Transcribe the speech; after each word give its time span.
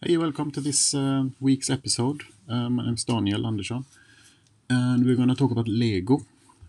Hey, 0.00 0.16
welcome 0.16 0.52
to 0.52 0.60
this 0.60 0.94
uh, 0.94 1.24
week's 1.40 1.68
episode. 1.68 2.22
Uh, 2.48 2.70
my 2.70 2.84
name 2.84 2.94
is 2.94 3.02
Daniel 3.02 3.44
Andersson, 3.44 3.84
and 4.70 5.04
we're 5.04 5.16
going 5.16 5.28
to 5.28 5.34
talk 5.34 5.50
about 5.50 5.66
Lego, 5.66 6.20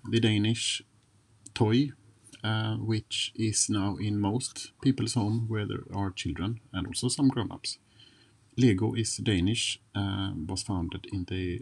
the 0.10 0.20
Danish 0.20 0.82
toy, 1.54 1.92
uh, 2.44 2.78
which 2.78 3.32
is 3.36 3.70
now 3.70 3.98
in 3.98 4.20
most 4.20 4.72
people's 4.82 5.14
home 5.14 5.46
where 5.48 5.68
there 5.68 5.84
are 5.94 6.10
children 6.10 6.60
and 6.74 6.88
also 6.88 7.08
some 7.08 7.28
grown-ups. 7.28 7.78
Lego 8.58 8.96
is 8.96 9.18
Danish, 9.18 9.80
uh, 9.94 10.32
was 10.48 10.64
founded 10.64 11.06
in 11.14 11.26
the 11.26 11.60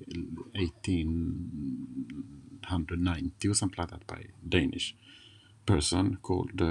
1890 0.55 3.49
or 3.49 3.53
something 3.53 3.77
like 3.77 3.91
that 3.91 4.07
by 4.07 4.23
Danish 4.47 4.95
person 5.65 6.17
called 6.21 6.61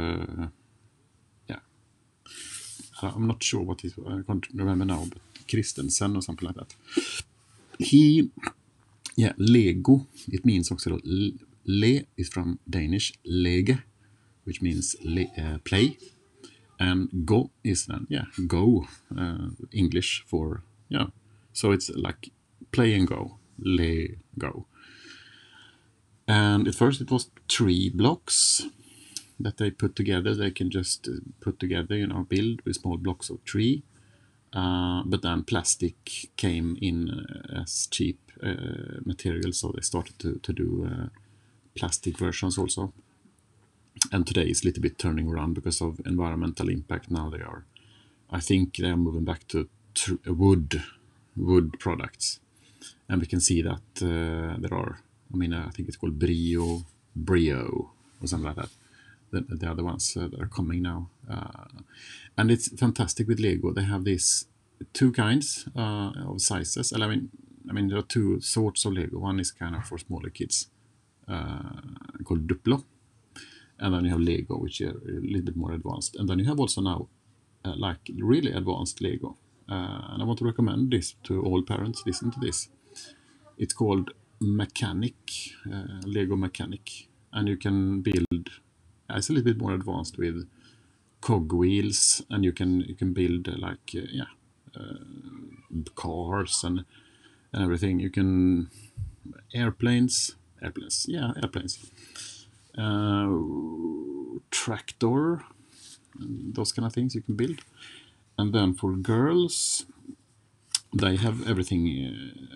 uh, 3.02 3.12
I'm 3.14 3.26
not 3.26 3.42
sure 3.42 3.62
what 3.62 3.84
it 3.84 3.94
I 4.06 4.22
can't 4.26 4.46
remember 4.54 4.84
now, 4.84 5.04
but 5.08 5.18
Christiansen 5.48 6.16
or 6.16 6.22
something 6.22 6.46
like 6.46 6.56
that. 6.56 6.74
He, 7.78 8.30
yeah, 9.16 9.32
Lego, 9.36 10.06
it 10.28 10.44
means 10.44 10.70
also 10.70 10.98
Le 11.66 12.02
is 12.16 12.28
from 12.28 12.58
Danish 12.68 13.12
lege, 13.24 13.78
which 14.44 14.62
means 14.62 14.96
le, 15.04 15.26
uh, 15.36 15.58
play, 15.64 15.98
and 16.78 17.08
go 17.24 17.50
is 17.64 17.86
then, 17.86 18.06
yeah, 18.08 18.24
go, 18.46 18.86
uh, 19.18 19.48
English 19.72 20.24
for, 20.26 20.62
yeah. 20.88 21.06
So 21.52 21.72
it's 21.72 21.90
like 21.90 22.30
play 22.70 22.94
and 22.94 23.06
go, 23.06 23.38
le, 23.58 24.08
go. 24.38 24.66
And 26.28 26.68
at 26.68 26.74
first 26.74 27.00
it 27.00 27.10
was 27.10 27.30
three 27.48 27.90
blocks 27.90 28.66
that 29.38 29.58
they 29.58 29.70
put 29.70 29.96
together. 29.96 30.34
They 30.34 30.50
can 30.50 30.70
just 30.70 31.08
uh, 31.08 31.12
put 31.40 31.58
together, 31.58 31.96
you 31.96 32.06
know, 32.06 32.26
build 32.28 32.62
with 32.64 32.76
small 32.76 32.96
blocks 32.96 33.30
of 33.30 33.44
tree. 33.44 33.82
Uh, 34.52 35.02
but 35.04 35.22
then 35.22 35.42
plastic 35.42 36.30
came 36.36 36.78
in 36.80 37.10
uh, 37.10 37.62
as 37.62 37.88
cheap 37.90 38.18
uh, 38.42 39.00
material, 39.04 39.52
so 39.52 39.72
they 39.74 39.82
started 39.82 40.18
to, 40.18 40.38
to 40.42 40.52
do 40.52 40.90
uh, 40.90 41.06
plastic 41.74 42.16
versions 42.16 42.56
also. 42.56 42.92
And 44.12 44.26
today 44.26 44.44
it's 44.44 44.62
a 44.62 44.66
little 44.66 44.82
bit 44.82 44.98
turning 44.98 45.28
around 45.28 45.54
because 45.54 45.80
of 45.80 46.00
environmental 46.06 46.68
impact. 46.68 47.10
Now 47.10 47.28
they 47.28 47.40
are, 47.40 47.64
I 48.30 48.40
think 48.40 48.76
they 48.76 48.88
are 48.88 48.96
moving 48.96 49.24
back 49.24 49.46
to 49.48 49.68
wood, 50.26 50.82
wood 51.36 51.78
products. 51.78 52.40
And 53.08 53.20
we 53.20 53.26
can 53.26 53.40
see 53.40 53.62
that 53.62 53.82
uh, 54.02 54.56
there 54.58 54.74
are, 54.74 55.00
I 55.32 55.36
mean, 55.36 55.52
I 55.52 55.70
think 55.70 55.88
it's 55.88 55.96
called 55.96 56.18
Brio, 56.18 56.84
Brio, 57.14 57.90
or 58.20 58.26
something 58.26 58.46
like 58.46 58.56
that 58.56 58.70
the, 59.30 59.40
the 59.48 59.70
other 59.70 59.84
ones 59.84 60.16
uh, 60.16 60.28
that 60.28 60.40
are 60.40 60.46
coming 60.46 60.82
now. 60.82 61.08
Uh, 61.30 61.64
and 62.38 62.50
it's 62.50 62.68
fantastic 62.78 63.28
with 63.28 63.40
Lego. 63.40 63.72
They 63.72 63.84
have 63.84 64.04
these 64.04 64.46
two 64.92 65.12
kinds 65.12 65.68
uh, 65.76 66.12
of 66.26 66.40
sizes. 66.40 66.92
I 66.92 67.06
mean, 67.06 67.30
I 67.68 67.72
mean 67.72 67.88
there 67.88 67.98
are 67.98 68.02
two 68.02 68.40
sorts 68.40 68.84
of 68.84 68.92
Lego. 68.92 69.18
One 69.18 69.40
is 69.40 69.50
kind 69.50 69.74
of 69.74 69.84
for 69.84 69.98
smaller 69.98 70.30
kids 70.30 70.68
called 71.26 72.46
Duplo, 72.46 72.84
and 73.78 73.94
then 73.94 74.04
you 74.04 74.10
have 74.10 74.20
Lego, 74.20 74.56
which 74.58 74.80
are 74.80 74.90
a 74.90 75.20
little 75.20 75.42
bit 75.42 75.56
more 75.56 75.72
advanced. 75.72 76.16
And 76.16 76.28
then 76.28 76.38
you 76.38 76.44
have 76.44 76.60
also 76.60 76.80
now 76.80 77.08
like 77.64 77.98
really 78.18 78.52
advanced 78.52 79.00
Lego. 79.02 79.36
and 79.68 80.22
I 80.22 80.24
want 80.24 80.38
to 80.38 80.44
recommend 80.44 80.92
this 80.92 81.16
to 81.24 81.42
all 81.42 81.62
parents. 81.62 82.04
Listen 82.06 82.30
to 82.30 82.38
this. 82.38 82.68
It's 83.58 83.74
called 83.74 84.12
Mechanic, 84.40 85.14
Lego 86.04 86.36
Mechanic, 86.36 87.08
and 87.32 87.48
you 87.48 87.56
can 87.56 88.02
build 88.02 88.50
it's 89.10 89.28
a 89.28 89.32
little 89.32 89.44
bit 89.44 89.60
more 89.60 89.72
advanced 89.74 90.18
with 90.18 90.48
cog 91.20 91.52
wheels, 91.52 92.24
and 92.30 92.44
you 92.44 92.52
can 92.52 92.80
you 92.82 92.94
can 92.94 93.12
build 93.12 93.48
like 93.58 93.94
uh, 93.96 94.06
yeah 94.10 94.30
uh, 94.76 95.04
cars 95.94 96.64
and 96.64 96.84
and 97.52 97.62
everything. 97.64 98.00
You 98.00 98.10
can 98.10 98.70
airplanes, 99.54 100.36
airplanes, 100.62 101.06
yeah, 101.08 101.32
airplanes, 101.42 101.90
uh, 102.78 103.28
tractor, 104.50 105.44
those 106.18 106.72
kind 106.72 106.86
of 106.86 106.92
things 106.92 107.14
you 107.14 107.22
can 107.22 107.36
build. 107.36 107.60
And 108.38 108.54
then 108.54 108.74
for 108.74 108.92
girls, 108.94 109.86
they 110.92 111.16
have 111.16 111.46
everything, 111.48 111.82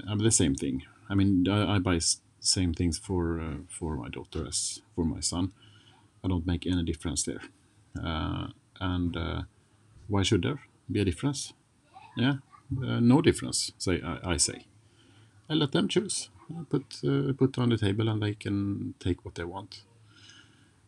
uh, 0.08 0.16
the 0.16 0.30
same 0.30 0.54
thing. 0.54 0.84
I 1.08 1.14
mean, 1.14 1.48
I, 1.48 1.76
I 1.76 1.78
buy 1.78 2.00
same 2.40 2.72
things 2.72 2.96
for 2.98 3.40
uh, 3.40 3.56
for 3.68 3.96
my 3.96 4.08
daughter 4.08 4.46
as 4.46 4.80
for 4.94 5.04
my 5.04 5.20
son. 5.20 5.52
I 6.24 6.28
don't 6.28 6.46
make 6.46 6.66
any 6.66 6.82
difference 6.82 7.22
there. 7.24 7.40
Uh, 8.02 8.48
and 8.80 9.16
uh, 9.16 9.42
why 10.08 10.22
should 10.22 10.42
there 10.42 10.60
be 10.90 11.00
a 11.00 11.04
difference? 11.04 11.52
Yeah, 12.16 12.36
uh, 12.82 13.00
no 13.00 13.20
difference. 13.22 13.72
Say 13.78 14.00
I, 14.02 14.32
I, 14.32 14.36
say. 14.36 14.66
I 15.48 15.54
let 15.54 15.72
them 15.72 15.88
choose. 15.88 16.30
I 16.50 16.62
put 16.68 17.02
put 17.36 17.58
on 17.58 17.70
the 17.70 17.78
table 17.78 18.08
and 18.08 18.22
they 18.22 18.34
can 18.34 18.94
take 18.98 19.24
what 19.24 19.34
they 19.34 19.44
want. 19.44 19.82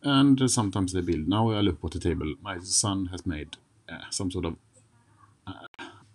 And 0.01 0.49
sometimes 0.51 0.91
they 0.93 1.01
build. 1.01 1.27
Now 1.27 1.49
I 1.51 1.61
look 1.61 1.79
at 1.83 1.91
the 1.91 1.99
table. 1.99 2.35
My 2.41 2.59
son 2.59 3.07
has 3.07 3.25
made 3.25 3.57
some 4.09 4.31
sort 4.31 4.45
of 4.45 4.55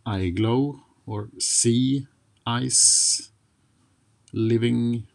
eye 0.04 0.28
glow 0.28 0.80
or 1.06 1.28
sea 1.38 2.06
ice 2.46 3.30
living 4.32 5.06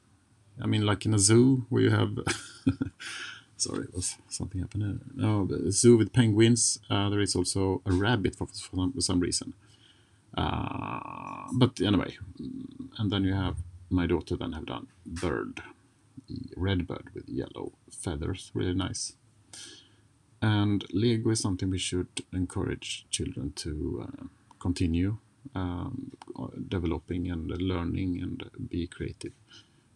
I 0.62 0.68
mean, 0.68 0.86
like 0.86 1.06
in 1.06 1.14
a 1.14 1.20
zoo 1.20 1.66
where 1.70 1.84
you 1.84 1.90
have 1.90 2.18
sorry, 3.64 3.88
was 3.94 4.18
something 4.30 4.62
happened? 4.62 5.02
No, 5.16 5.46
the 5.46 5.72
zoo 5.72 5.98
with 5.98 6.14
penguins. 6.14 6.80
Uh, 6.90 7.10
there 7.10 7.22
is 7.22 7.36
also 7.36 7.82
a 7.86 7.92
rabbit 7.92 8.36
for, 8.36 8.48
for, 8.48 8.76
some, 8.76 8.94
for 8.94 9.02
some 9.02 9.20
reason. 9.20 9.54
Uh, 10.36 11.48
but 11.54 11.80
anyway, 11.82 12.18
mm, 12.42 12.90
and 12.98 13.12
then 13.12 13.24
you 13.24 13.34
have 13.34 13.58
my 13.90 14.08
daughter. 14.08 14.36
Then 14.36 14.54
have 14.54 14.66
done 14.66 14.88
bird, 15.06 15.62
red 16.56 16.88
bird 16.88 17.10
with 17.14 17.30
yellow 17.30 17.74
feathers, 17.92 18.52
really 18.54 18.74
nice. 18.74 19.14
And 20.42 20.84
Lego 20.92 21.30
is 21.30 21.40
something 21.40 21.70
we 21.70 21.78
should 21.78 22.24
encourage 22.34 23.06
children 23.10 23.54
to 23.58 24.06
uh, 24.08 24.24
continue 24.60 25.18
um, 25.56 26.12
developing 26.68 27.30
and 27.30 27.50
learning 27.62 28.20
and 28.22 28.50
be 28.70 28.88
creative 28.88 29.34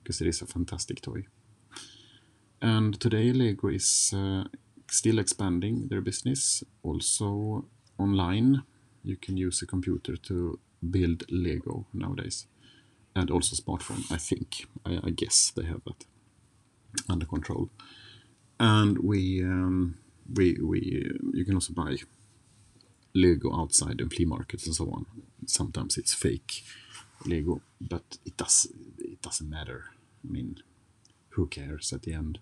because 0.03 0.21
it 0.21 0.27
is 0.27 0.41
a 0.41 0.45
fantastic 0.45 1.01
toy. 1.01 1.25
And 2.61 2.99
today 2.99 3.31
Lego 3.31 3.67
is 3.67 4.13
uh, 4.15 4.45
still 4.89 5.19
expanding 5.19 5.87
their 5.89 6.01
business 6.01 6.63
also 6.83 7.65
online. 7.99 8.63
You 9.03 9.15
can 9.15 9.37
use 9.37 9.61
a 9.61 9.67
computer 9.67 10.17
to 10.17 10.59
build 10.89 11.23
Lego 11.29 11.85
nowadays 11.93 12.47
and 13.15 13.31
also 13.31 13.55
smartphone, 13.55 14.11
I 14.11 14.17
think. 14.17 14.67
I, 14.85 14.99
I 15.03 15.09
guess 15.11 15.51
they 15.55 15.65
have 15.65 15.81
that 15.85 16.05
under 17.09 17.25
control. 17.25 17.69
And 18.59 18.99
we, 18.99 19.43
um, 19.43 19.97
we, 20.33 20.57
we, 20.61 21.11
you 21.33 21.45
can 21.45 21.55
also 21.55 21.73
buy 21.73 21.97
Lego 23.13 23.55
outside 23.55 24.01
in 24.01 24.09
flea 24.09 24.25
markets 24.25 24.65
and 24.65 24.75
so 24.75 24.85
on. 24.91 25.05
Sometimes 25.45 25.97
it's 25.97 26.13
fake 26.13 26.63
Lego, 27.25 27.61
but 27.79 28.17
it 28.25 28.37
does 28.37 28.67
it 28.99 29.21
doesn't 29.21 29.49
matter. 29.49 29.85
I 30.27 30.31
mean, 30.31 30.57
who 31.37 31.47
cares 31.47 31.93
at 31.93 32.03
the 32.03 32.13
end? 32.13 32.39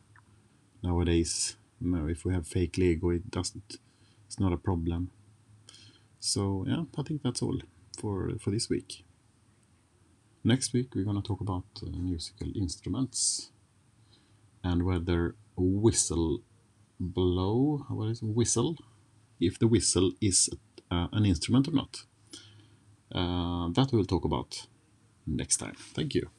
nowadays. 0.83 1.57
No, 1.81 2.07
if 2.07 2.25
we 2.25 2.33
have 2.33 2.47
fake 2.47 2.78
Lego, 2.78 3.09
it 3.11 3.29
doesn't. 3.31 3.78
It's 4.28 4.39
not 4.39 4.53
a 4.53 4.57
problem. 4.57 5.11
So 6.19 6.66
yeah, 6.67 6.83
I 6.97 7.03
think 7.03 7.22
that's 7.23 7.41
all 7.41 7.59
for 7.97 8.31
for 8.39 8.51
this 8.51 8.69
week. 8.69 9.03
Next 10.44 10.73
week 10.73 10.95
we're 10.95 11.06
gonna 11.06 11.22
talk 11.22 11.41
about 11.41 11.66
uh, 11.83 11.89
musical 11.97 12.50
instruments 12.56 13.51
and 14.63 14.83
whether 14.83 15.36
whistle 15.57 16.39
blow, 17.00 17.86
what 17.89 18.09
is 18.09 18.21
whistle, 18.24 18.77
if 19.39 19.59
the 19.59 19.68
whistle 19.68 20.12
is 20.21 20.50
uh, 20.92 21.07
an 21.12 21.25
instrument 21.25 21.68
or 21.68 21.74
not. 21.74 22.03
Uh, 23.13 23.69
that 23.71 23.89
we'll 23.94 24.06
talk 24.06 24.25
about 24.25 24.68
next 25.27 25.57
time. 25.57 25.75
Thank 25.95 26.15
you. 26.15 26.30